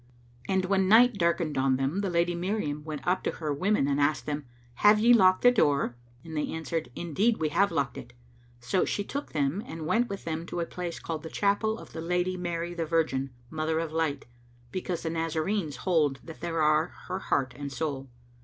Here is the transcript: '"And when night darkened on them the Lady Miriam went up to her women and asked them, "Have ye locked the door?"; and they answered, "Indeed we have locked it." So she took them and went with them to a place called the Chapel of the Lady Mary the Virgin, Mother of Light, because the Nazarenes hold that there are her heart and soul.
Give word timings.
'"And 0.49 0.65
when 0.65 0.87
night 0.89 1.13
darkened 1.19 1.59
on 1.59 1.75
them 1.75 2.01
the 2.01 2.09
Lady 2.09 2.33
Miriam 2.33 2.83
went 2.83 3.05
up 3.05 3.21
to 3.23 3.33
her 3.33 3.53
women 3.53 3.87
and 3.87 4.01
asked 4.01 4.25
them, 4.25 4.45
"Have 4.77 4.97
ye 4.99 5.13
locked 5.13 5.43
the 5.43 5.51
door?"; 5.51 5.95
and 6.23 6.35
they 6.35 6.47
answered, 6.47 6.89
"Indeed 6.95 7.37
we 7.37 7.49
have 7.49 7.71
locked 7.71 7.99
it." 7.99 8.13
So 8.59 8.83
she 8.83 9.03
took 9.03 9.31
them 9.31 9.61
and 9.63 9.85
went 9.85 10.09
with 10.09 10.23
them 10.25 10.47
to 10.47 10.59
a 10.59 10.65
place 10.65 10.97
called 10.99 11.21
the 11.21 11.29
Chapel 11.29 11.77
of 11.77 11.91
the 11.93 12.01
Lady 12.01 12.35
Mary 12.35 12.73
the 12.73 12.87
Virgin, 12.87 13.29
Mother 13.51 13.77
of 13.77 13.91
Light, 13.91 14.25
because 14.71 15.03
the 15.03 15.11
Nazarenes 15.11 15.75
hold 15.75 16.19
that 16.23 16.41
there 16.41 16.63
are 16.63 16.87
her 17.07 17.19
heart 17.19 17.53
and 17.55 17.71
soul. 17.71 18.09